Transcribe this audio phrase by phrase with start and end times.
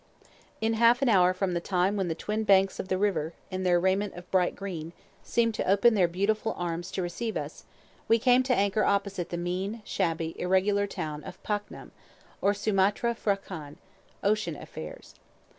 [0.61, 3.61] In half an hour from the time when the twin banks of the river, in
[3.61, 7.65] their raiment of bright green, seemed to open their beautiful arms to receive us,
[8.07, 11.91] we came to anchor opposite the mean, shabby, irregular town of Paknam,
[12.41, 13.77] or Sumuttra P'hra kan
[14.23, 15.13] ("Ocean Affairs").